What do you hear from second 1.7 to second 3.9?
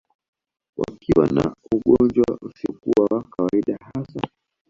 ugonjwa usiokuwa wa kawaida